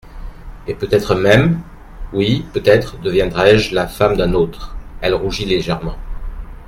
[0.65, 1.59] Et peut-être même…
[2.11, 5.95] oui, peut-être deviendrai-je la femme d'un autre.» Elle rougit légèrement.